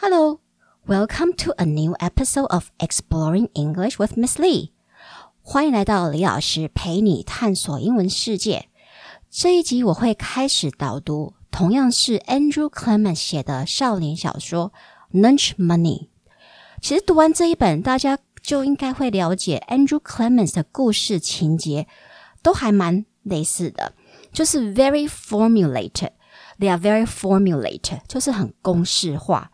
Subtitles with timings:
[0.00, 0.38] Hello,
[0.86, 4.70] welcome to a new episode of Exploring English with Miss Lee.
[5.42, 8.68] 欢迎来到李老师陪你探索英文世界。
[9.28, 14.72] 这一集我会开始导读，同样是 Andrew Clement 写的少年小说
[15.20, 16.02] 《Lunch Money》。
[16.80, 21.88] 其实读完这一本，大家就应该会了解 Andrew Clement 的故事情节
[22.40, 23.94] 都还蛮类似的，
[24.32, 26.10] 就是 very formulated。
[26.60, 29.50] They are very formulated，就是很公式化。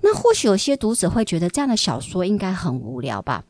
[0.00, 3.44] 那或许有些读者会觉得这样的小说应该很无聊吧？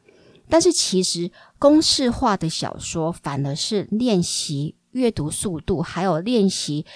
[0.48, 6.86] 但是其实公式化的小说反而是练习阅读速度，还有练习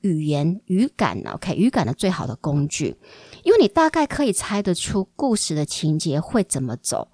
[0.00, 2.96] 语言语感，OK，语感的最好的工具，
[3.44, 7.12] 因为你大概可以猜得出故事的情节会怎么走。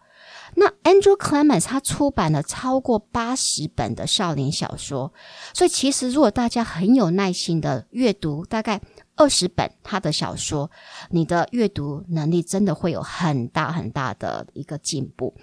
[0.55, 5.12] 那 Andrew Clements 他出版了超过八十本的少年小说，
[5.52, 8.80] 所以其实如果大家很有耐心的阅读，大概。
[9.18, 10.70] 二十本他的小说，
[11.10, 15.34] 你的阅读能力真的会有很大很大的一个进步。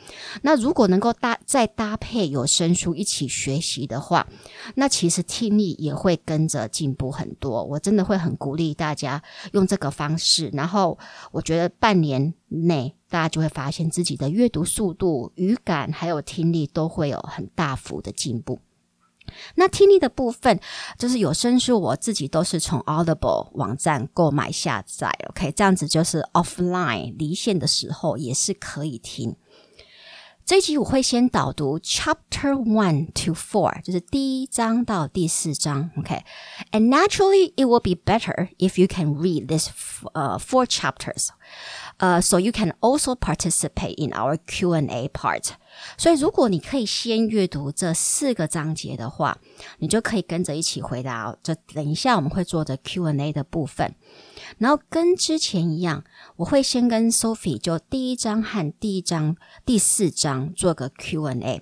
[0.41, 4.25] 那如果能够搭再搭配有声书一起学习的话，
[4.75, 7.63] 那其实听力也会跟着进步很多。
[7.65, 10.97] 我真的会很鼓励大家用这个方式，然后
[11.33, 18.57] 我觉得半年内大家就会发现自己的阅读速度、语感还有听力都会有很大幅的进步。
[19.55, 20.59] 那听力的部分，
[20.97, 29.35] 就是有声书，我自己都是从 Audible 网站购买下载，OK，这样子就是 offline 离线的时候也是可以听。
[30.45, 39.69] 这一集我会先导读 Chapter One to Four，就是第一章到第四章，OK，and naturally it will be better if you can read this
[40.13, 41.29] 呃 four chapters。
[41.97, 45.51] 呃，so you can also participate in our Q and A part。
[45.97, 49.37] 所以，如果你可以先阅读这四个章节的话，
[49.79, 51.35] 你就可以跟着一起回答。
[51.43, 53.95] 就等一下我们会做的 Q and A 的部分。
[54.57, 56.03] 然后跟之前一样，
[56.37, 61.61] 我会先跟 Sophie 就第一章和第一章第四章做个 Q and A。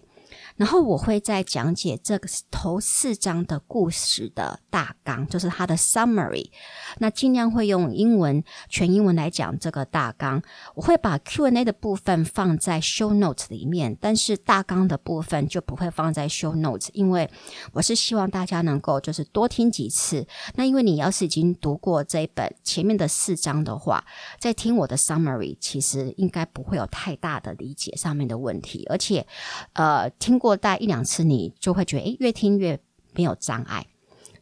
[0.55, 6.51] 然后我会再讲解这个头四章的故事的大纲，就是它的 summary。
[6.99, 10.41] 那尽量会用英文全英文来讲这个大纲。
[10.75, 17.27] 我会把 Q&A 的部分放在 show notes 里面，但是大纲的部分就不会放在 show notes，因为
[17.71, 20.27] 我是希望大家能够就是多听几次。
[20.53, 24.05] 那因为你要是已经读过这一本前面的四章的话，
[24.39, 29.25] 在听我的 summary，其实应该不会有太大的理解上面的问题，而且
[29.73, 30.42] 呃听。
[30.42, 32.78] 过大一两次，你就会觉得，诶，越听越
[33.14, 33.86] 没有障碍。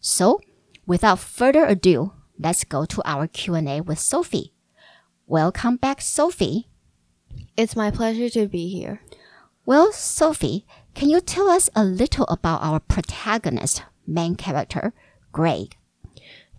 [0.01, 0.41] So,
[0.87, 4.53] without further ado, let's go to our Q&A with Sophie.
[5.27, 6.67] Welcome back, Sophie.
[7.57, 9.01] It's my pleasure to be here.
[9.65, 10.65] Well, Sophie,
[10.95, 14.93] can you tell us a little about our protagonist, main character,
[15.33, 15.77] Greg?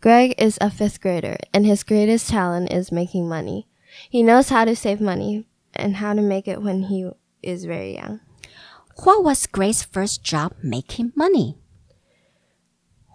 [0.02, 3.68] Greg is a fifth grader, and his greatest talent is making money.
[4.10, 7.10] He knows how to save money and how to make it when he
[7.42, 8.20] is very young.
[8.97, 11.59] What was Greg's first job making money?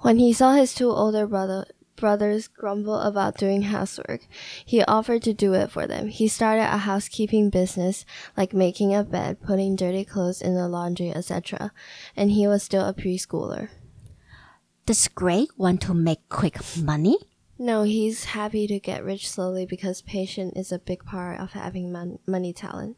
[0.02, 1.66] When he saw his two older brother,
[1.96, 4.22] brothers grumble about doing housework,
[4.66, 6.08] he offered to do it for them.
[6.08, 8.06] He started a housekeeping business
[8.36, 11.72] like making a bed, putting dirty clothes in the laundry, etc.
[12.16, 13.70] And he was still a preschooler.
[14.86, 17.18] Does Greg want to make quick money?
[17.59, 21.92] No, he's happy to get rich slowly because patience is a big part of having
[21.92, 22.98] mon money talent.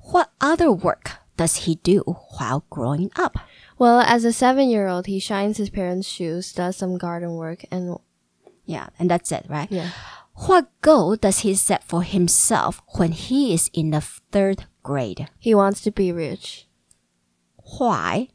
[0.00, 2.00] What other work does he do
[2.36, 3.38] while growing up?
[3.78, 7.64] Well, as a seven year old, he shines his parents' shoes, does some garden work,
[7.70, 7.96] and
[8.66, 9.72] yeah, and that's it, right?
[9.72, 9.88] Yeah.
[10.34, 15.28] What goal does he set for himself when he is in the third grade?
[15.38, 16.68] He wants to be rich.
[17.78, 18.28] Why?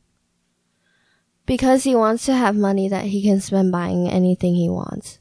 [1.46, 5.20] Because he wants to have money that he can spend buying anything he wants.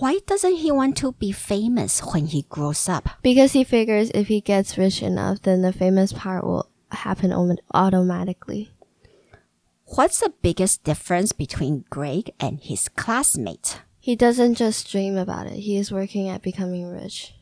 [0.00, 3.08] Why doesn't he want to be famous when he grows up?
[3.22, 7.32] Because he figures if he gets rich enough, then the famous part will happen
[7.72, 8.70] automatically.
[9.84, 13.82] What's the biggest difference between Greg and his classmate?
[14.00, 17.34] He doesn't just dream about it, he is working at becoming rich.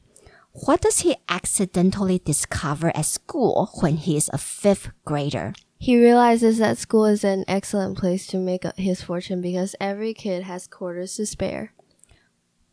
[0.53, 5.55] What does he accidentally discover at school when he is a fifth grader?
[5.79, 10.43] He realizes that school is an excellent place to make his fortune because every kid
[10.43, 11.73] has quarters to spare.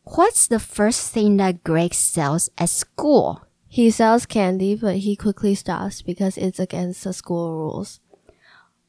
[0.04, 3.46] What's the first thing that Greg sells at school?
[3.68, 8.00] He sells candy, but he quickly stops because it's against the school rules.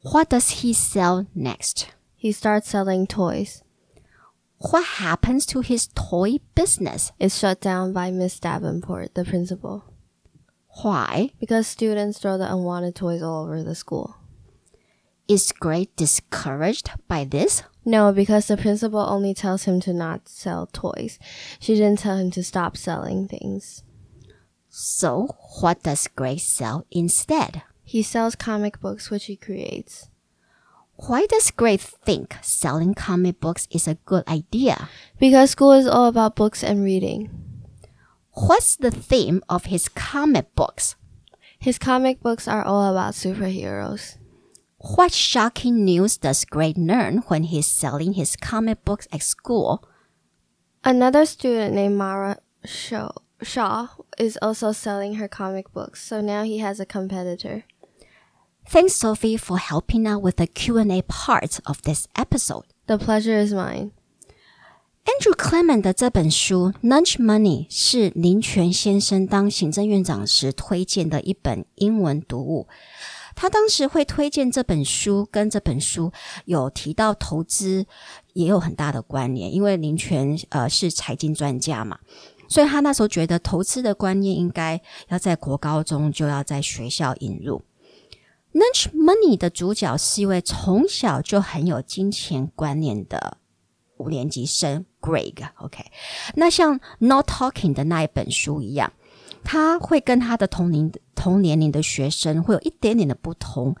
[0.01, 1.93] What does he sell next?
[2.15, 3.63] He starts selling toys.
[4.57, 7.11] What happens to his toy business?
[7.19, 9.85] It's shut down by Miss Davenport, the principal.
[10.81, 11.31] Why?
[11.39, 14.17] Because students throw the unwanted toys all over the school.
[15.27, 17.63] Is Greg discouraged by this?
[17.83, 21.17] No, because the principal only tells him to not sell toys.
[21.59, 23.83] She didn't tell him to stop selling things.
[24.69, 27.63] So, what does Greg sell instead?
[27.83, 30.09] He sells comic books, which he creates.
[30.95, 34.87] Why does Greg think selling comic books is a good idea?
[35.19, 37.31] Because school is all about books and reading.
[38.33, 40.95] What's the theme of his comic books?
[41.57, 44.17] His comic books are all about superheroes.
[44.83, 49.83] What shocking news does Greg learn when he's selling his comic books at school?
[50.83, 53.11] Another student named Maura Shaw,
[53.43, 57.65] Shaw is also selling her comic books, so now he has a competitor.
[58.67, 62.65] Thanks, Sophie, for helping out with the Q&A part of this episode.
[62.87, 63.91] The pleasure is mine.
[65.05, 72.67] Andrew Clement 的这本书《Lunch Money》是林全先生当行政院长时推荐的一本英文读物。
[73.41, 76.11] 他当时会推荐这本书，跟这本书
[76.45, 77.87] 有提到投资
[78.33, 81.97] 也有很大的关联，因为林泉呃是财经专家嘛，
[82.47, 87.63] 所以他那时候觉得投资的观念应该要在国高中就要在学校引入。
[88.53, 93.39] Lunch Money 的主角是一位从小就很有金钱观念的
[93.97, 95.49] 五年级生 Greg。
[95.55, 95.83] OK，
[96.35, 98.93] 那像 Not Talking 的那一本书一样，
[99.43, 103.75] 他会跟他的同龄同年龄的学生会有一点点的不同。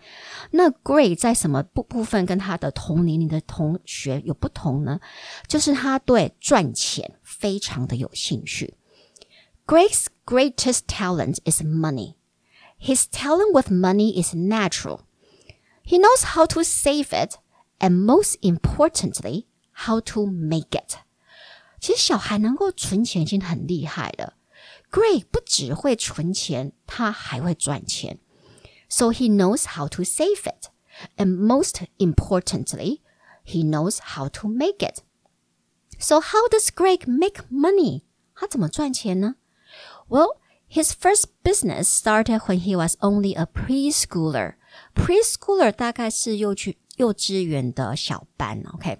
[0.51, 4.99] 那 Greg 在什么部部分跟他的同年龄的同学有不同呢？
[5.47, 8.75] 就是他对赚钱非常的有兴趣。
[9.65, 12.15] Greg's greatest talent is money.
[12.79, 15.01] His talent with money is natural.
[15.83, 17.35] He knows how to save it,
[17.79, 20.97] and most importantly, how to make it.
[21.79, 24.33] 其实小孩能够存钱已经很厉害了。
[24.91, 28.19] Greg 不只会存钱，他还会赚钱
[28.89, 30.69] ，so he knows how to save it,
[31.15, 32.99] and most importantly,
[33.45, 34.99] he knows how to make it.
[35.97, 38.01] So how does Greg make money?
[38.35, 39.35] 他怎么赚钱呢
[40.09, 44.55] ？Well, his first business started when he was only a preschooler.
[44.93, 48.99] Preschooler 大概是幼稚幼稚园的小班，OK。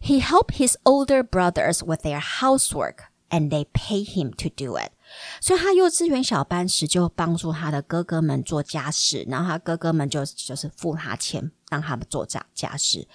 [0.00, 4.92] He helped his older brothers with their housework, and they pay him to do it.
[5.39, 13.07] 所以他幼稚园小班时就帮助他的哥哥们做家事，然后他哥哥们就就是付他钱让他们做家家事。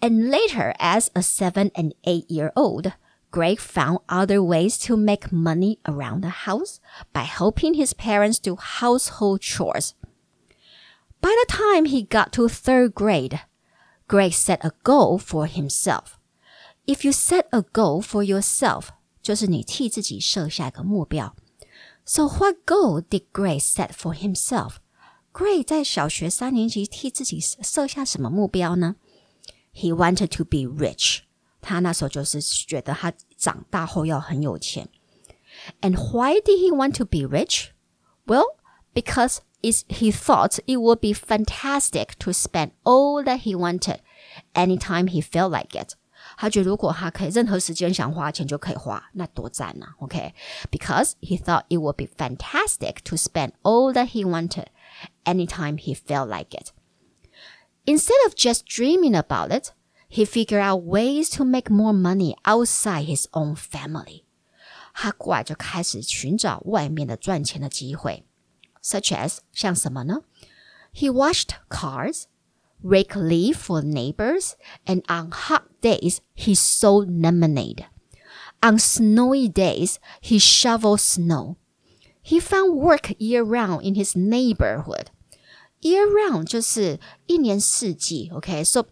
[0.00, 2.92] And later, as a seven and eight year old,
[3.30, 6.80] Greg found other ways to make money around the house
[7.12, 9.92] by helping his parents do household chores.
[11.20, 13.40] By the time he got to third grade,
[14.08, 16.18] Greg set a goal for himself.
[16.84, 18.90] If you set a goal for yourself,
[19.27, 21.35] 就是你替自己设下一个目标。
[22.05, 24.75] So what goal did Greg set for himself?
[25.33, 28.95] Greg 在小学三年级替自己设下什么目标呢
[29.73, 31.23] ？He wanted to be rich.
[31.59, 34.87] 他那时候就是觉得他长大后要很有钱。
[35.81, 37.71] And why did he want to be rich?
[38.25, 38.45] Well,
[38.93, 43.99] because is he thought it would be fantastic to spend all that he wanted
[44.55, 45.97] anytime he felt like it.
[46.36, 49.94] 他觉得如果他可以任何时间想花钱就可以花，那多赞啊！
[49.98, 51.14] OK，because、okay?
[51.20, 54.66] he thought it would be fantastic to spend all that he wanted
[55.24, 56.72] anytime he felt like it.
[57.84, 59.72] Instead of just dreaming about it,
[60.08, 64.24] he figured out ways to make more money outside his own family.
[64.94, 68.24] 他过来就开始寻找外面的赚钱的机会，
[68.82, 70.22] such as 像什么呢？
[70.94, 72.24] He washed cars,
[72.83, 74.55] rake leaf for neighbors,
[74.85, 77.85] and on hot days, he sold lemonade.
[78.61, 81.57] On snowy days, he shoveled snow.
[82.21, 85.11] He found work year round in his neighborhood.
[85.81, 88.87] Year round 就是一年四季，OK，so、okay?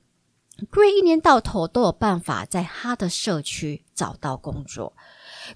[0.71, 4.93] Greg 一年到头都有办法在他的社区找到工作。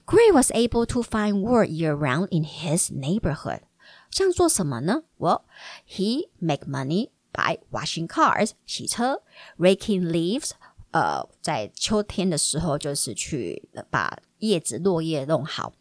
[0.05, 3.61] Greg was able to find work year round in his neighborhood.
[4.09, 5.43] 这样做什么呢？Well,
[5.87, 9.22] he make money by washing cars 洗车，
[9.58, 10.50] raking leaves
[10.92, 15.72] 呃，在秋天的时候就是去把叶子落叶弄好。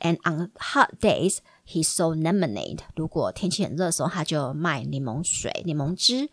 [0.00, 2.80] And on hot days, he sold lemonade.
[2.94, 6.28] 如果天气很热的时候，他就卖柠檬水、柠檬汁。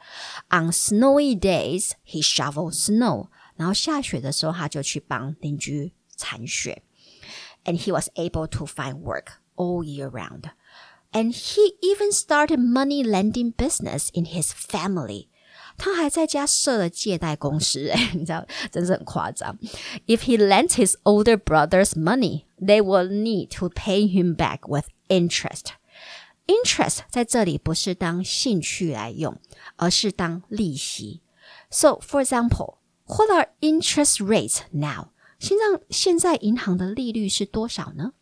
[0.49, 3.29] On snowy days, he shoveled snow.
[3.55, 6.83] 然后下雪的时候，他就去帮邻居铲雪。
[7.63, 10.51] And he was able to find work all year round.
[11.11, 15.27] And he even started money lending business in his family.
[15.77, 19.57] 他还在家设了借贷公司，哎，你知道，真是很夸张。
[20.07, 25.73] If he lent his older brothers money, they will need to pay him back with interest.
[26.47, 29.37] Interest 在这里不是当兴趣来用，
[29.77, 31.21] 而是当利息。
[31.69, 35.09] So, for example, What are interest rates now？
[35.37, 38.13] 现在现在银行的利率是多少呢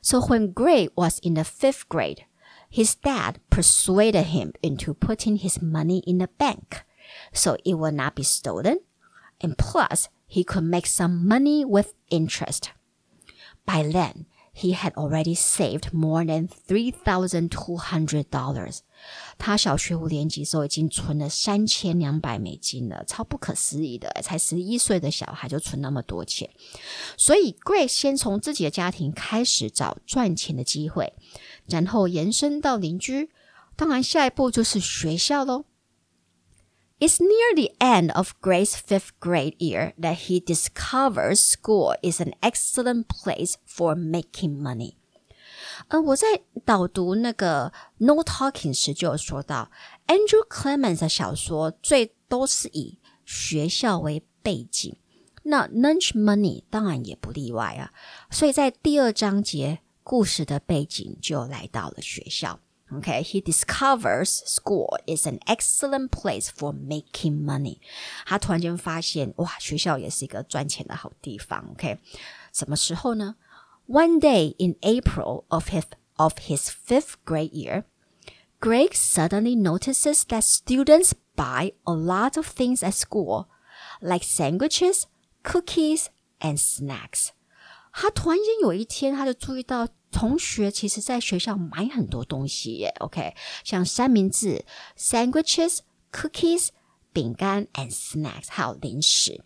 [0.00, 2.24] ？So when Greg was in the fifth grade,
[2.70, 6.82] his dad persuaded him into putting his money in the bank,
[7.32, 8.80] so it would not be stolen,
[9.40, 12.72] and plus he could make some money with interest.
[13.64, 14.26] By then,
[14.58, 18.78] he had already saved more than three thousand two hundred dollars.
[19.38, 24.10] 他小学五年级时候已经存了三千两百美金了，超不可思议的！
[24.22, 26.50] 才十一岁的小孩就存那么多钱。
[27.16, 31.12] 所以，Grace 先从自己的家庭开始找赚钱的机会，
[31.66, 33.30] 然后延伸到邻居，
[33.76, 35.66] 当然下一步就是学校喽。
[37.00, 43.06] It's near the end of Greg's fifth grade year that he discovers school is an excellent
[43.06, 44.94] place for making money.
[45.88, 47.72] Uh, 呃，我在导读那个
[48.04, 49.70] 《No Talking》时就有说到
[50.08, 54.96] ，Andrew Clements 的小说最都是以学校为背景，
[55.44, 57.92] 那 lunch money 当然也不例外啊。
[58.28, 62.58] 所以在第二章节，故事的背景就来到了学校。
[62.91, 67.79] Okay, he discovers school is an excellent place for making money.
[68.25, 71.71] 他突然间发现，哇，学校也是一个赚钱的好地方。
[71.71, 71.97] OK，
[72.51, 73.35] 什么时候呢？
[73.87, 75.85] One day in April of his
[76.17, 77.85] of his fifth grade year,
[78.59, 83.47] Greg suddenly notices that students buy a lot of things at school,
[83.99, 85.07] like sandwiches,
[85.43, 87.31] cookies, and snacks.
[87.97, 94.65] 他突然间有一天，他就注意到同学其实在学校买很多东西耶，OK，像三明治、
[94.97, 96.69] sandwiches、cookies、
[97.11, 99.43] 饼干 and snacks，还有零食。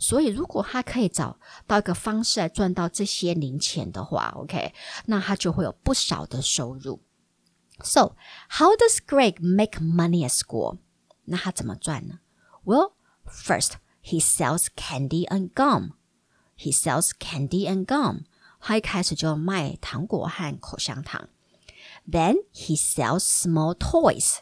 [0.00, 4.72] 所以，如果他可以找到一个方式来赚到这些零钱的话，OK，
[5.06, 7.00] 那他就会有不少的收入。
[7.82, 8.14] So,
[8.48, 10.78] how does Greg make money at school？
[11.24, 12.20] 那他怎么赚呢？
[12.64, 12.92] Well,
[13.26, 13.72] first
[14.02, 15.94] he sells candy and gum.
[16.56, 18.24] He sells candy and gum.
[18.60, 21.28] 他一开始就卖糖果和口香糖。
[22.10, 24.38] Then he sells small toys.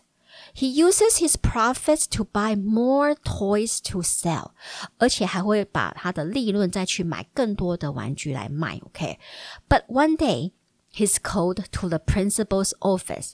[0.54, 4.52] He uses his profits to buy more toys to sell，
[4.98, 8.78] 而且还会把他的利润再去买更多的玩具来卖。
[8.82, 9.86] OK，but、okay?
[9.88, 10.52] one day
[10.92, 13.32] he's called to the principal's office.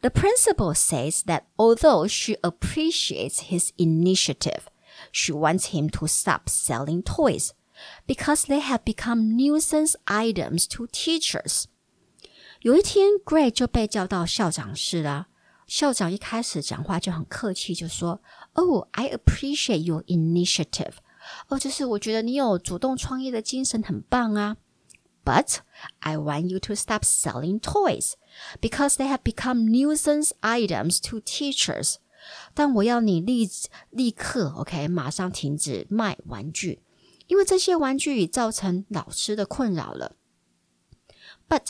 [0.00, 4.64] The principal says that although she appreciates his initiative,
[5.12, 7.52] she wants him to stop selling toys
[8.05, 11.65] because they have become nuisance items to teachers。
[12.61, 15.27] 有一天，Greg 就被叫到校长室了。
[15.67, 18.21] 校长一开始讲话就很客气，就说
[18.53, 20.93] ：“Oh, I appreciate your initiative。”
[21.49, 24.57] 哦，就是我觉得你有主动创业的精神，很棒啊。
[25.25, 25.57] But
[25.99, 28.13] I want you to stop selling toys
[28.61, 31.95] because they have become nuisance items to teachers。
[32.53, 33.49] 但我要你立
[33.89, 36.81] 立刻，OK，马上停止卖玩具，
[37.26, 40.16] 因为这些玩具已造成老师的困扰了。
[41.48, 41.68] But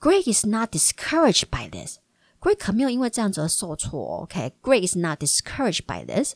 [0.00, 1.98] Greg is not discouraged by this.
[2.40, 4.22] Greg 可没有因为这样子而受挫。
[4.22, 6.34] OK, Greg is not discouraged by this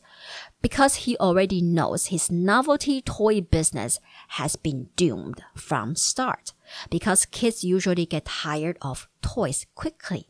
[0.59, 3.97] because he already knows his novelty toy business
[4.37, 6.53] has been doomed from start
[6.89, 10.25] because kids usually get tired of toys quickly.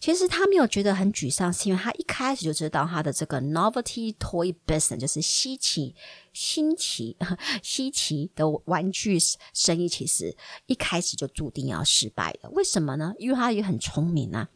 [0.00, 5.94] 其实他没有觉得很沮丧，是因为他一开始就知道他的这个 novelty toy business 就是稀奇、
[6.32, 7.16] 新奇、
[7.62, 9.18] 稀奇的玩具
[9.52, 12.50] 生意，其实一开始就注定要失败的。
[12.50, 13.12] 为什么呢？
[13.18, 14.48] 因为他也很聪明啊，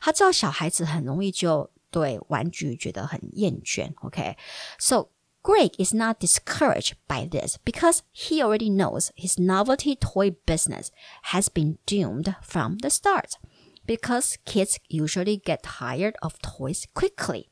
[0.00, 3.92] 他知道小孩子很容易就对玩具觉得很厌倦。
[4.02, 5.08] OK，so、okay?
[5.40, 10.88] Greg is not discouraged by this because he already knows his novelty toy business
[11.30, 13.38] has been doomed from the start
[13.86, 17.48] because kids usually get tired of toys quickly.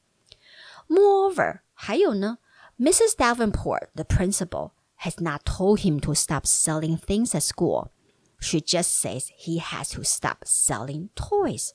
[0.89, 2.39] Moreover, 还有呢，
[2.79, 3.17] Mrs.
[3.17, 7.91] Davenport, the principal, has not told him to stop selling things at school.
[8.39, 11.71] She just says he has to stop selling toys.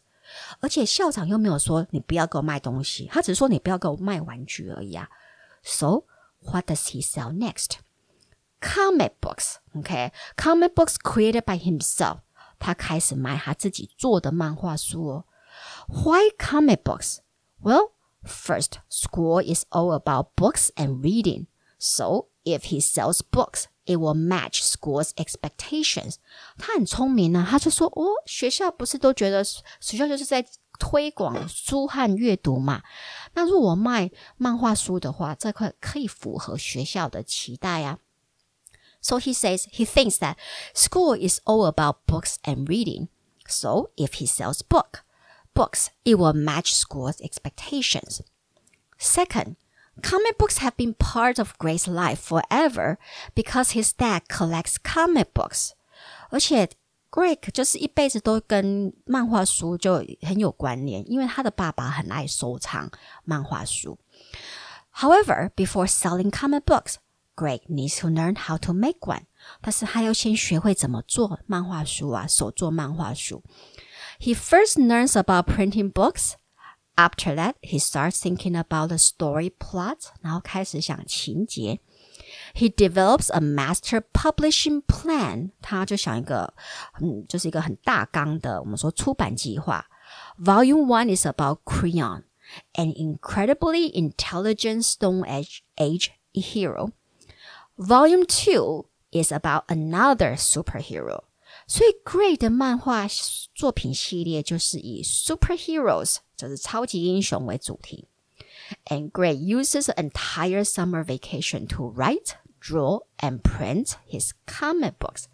[0.59, 5.09] 而且校长又没有说你不要给我卖东西，他只是说你不要给我卖玩具而已啊。
[5.63, 6.05] So
[6.39, 7.79] what does he sell next?
[8.61, 10.11] Comic books, okay?
[10.37, 12.19] Comic books created by himself
[12.58, 15.24] 他开始卖他自己做的漫画书哦。
[15.88, 17.18] Why comic books?
[17.62, 17.92] Well,
[18.24, 21.46] first, school is all about books and reading.
[21.78, 26.16] So if he sells books, it will match school's expectations.
[26.58, 30.44] 他很聪明啊，他就说哦，学校不是都觉得学校就是在
[30.78, 32.82] 推广书和阅读嘛？
[33.34, 37.98] 那如果卖漫画书的话，这块可以符合学校的期待啊。
[39.06, 40.36] So he says he thinks that
[40.74, 43.06] school is all about books and reading.
[43.46, 45.04] So if he sells book,
[45.54, 48.20] books, it will match school's expectations.
[48.98, 49.54] Second,
[50.02, 52.98] comic books have been part of Greg's life forever
[53.36, 55.74] because his dad collects comic books.
[56.30, 56.70] 而且
[57.12, 62.90] Greg 就是一辈子都跟漫画书就很有关联，因为他的爸爸很爱收藏
[63.24, 63.98] 漫画书。
[64.96, 66.96] However, before selling comic books,
[67.35, 69.23] Greg needs to learn how to make one.
[69.61, 73.43] 但是他要先学会怎么做漫画书啊，手做漫画书。
[74.19, 76.33] He first learns about printing books.
[76.95, 80.11] After that, he starts thinking about the story plot.
[80.21, 81.79] 然后开始想情节。
[82.53, 86.53] he develops a master publishing plan，他就想一个，
[87.01, 89.87] 嗯，就是一个很大纲的，我们说出版计划。
[90.37, 92.23] Volume one is about Creon,
[92.73, 96.91] an incredibly intelligent Stone Age age hero.
[97.78, 101.24] Volume Two is about another superhero.
[102.04, 103.06] Greg 的漫画
[103.54, 105.02] 作品系列就是以
[109.10, 115.24] Greg uses an entire summer vacation to write, draw, and print his comic books.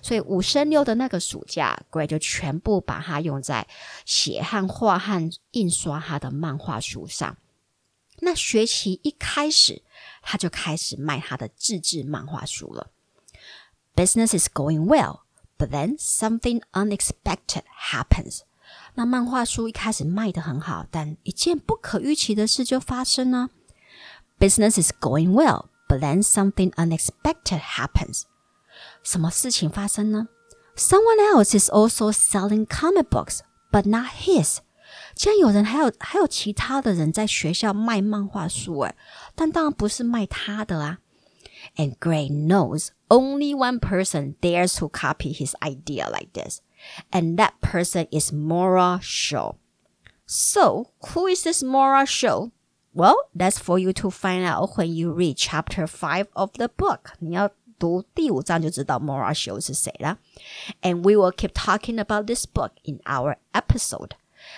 [0.00, 3.66] 所以五升六的那个暑假，Greg 就全部把它用在
[4.04, 7.36] 写和画和印刷他的漫画书上。
[8.20, 9.82] 那学期一开始
[10.27, 12.91] 他就开始卖他的自制漫画书了。
[13.95, 15.21] Business is going well,
[15.57, 18.41] but then something unexpected happens.
[18.95, 23.49] 那漫画书一开始卖得很好，但一件不可预期的事就发生了。
[24.39, 28.23] Business is going well, but then something unexpected happens.
[29.03, 30.27] 什么事情发生呢？
[30.75, 33.41] Someone else is also selling comic books,
[33.71, 34.57] but not his.
[35.18, 38.94] 竟然有人还有还有其他的人在学校卖漫画书，诶，
[39.34, 40.98] 但当然不是卖他的啊。
[41.76, 46.60] And Greg knows only one person dares to copy his idea like this,
[47.10, 49.56] and that person is Maura Shaw.
[50.24, 52.50] So, who is this Maura Shaw?
[52.94, 57.14] Well, that's for you to find out when you read chapter five of the book.
[57.18, 59.34] 你要读第五章就知道 Maura
[61.02, 64.12] we will keep talking about this book in our episode.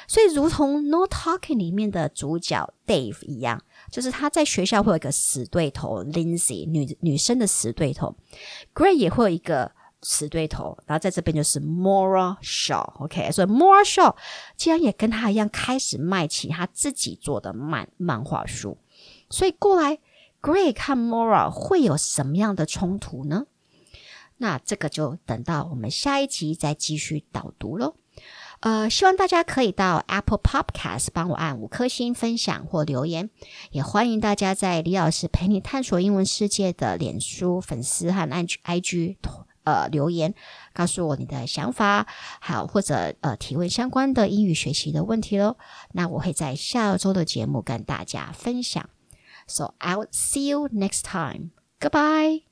[0.07, 8.16] 所以，如同《No Talking》里面的主角 Dave 一样，就是他在学校会有一个死对头 Lindsay 女女生的死对头
[8.74, 9.72] ，Gray 也会有一个
[10.03, 14.14] 死对头，然后在这边就是 Mora Shaw，OK，所以 Mora Shaw
[14.57, 18.79] 竟然也跟他一样开始卖起他自己做的漫漫画书，
[19.29, 19.98] 所以过来
[20.40, 23.46] Gray 看 Mora 会有什么样的冲突呢？
[24.38, 27.96] 那这个就等到我们下一集再继续导读喽。
[28.61, 33.31] 呃，希望大家可以到 Apple Podcast 帮我按五颗星分享或留言，
[33.70, 39.16] 也欢迎大家在李老师陪你探索英文世界的脸书粉丝和 IG IG。
[39.62, 40.35] 呃，留言
[40.73, 42.07] 告诉我你的想法，
[42.40, 45.59] 好或者呃提问相关的英语学习的问题喽。
[45.92, 48.88] 那我会在下周的节目跟大家分享。
[49.46, 51.51] So I'll see you next time.
[51.79, 52.49] Goodbye.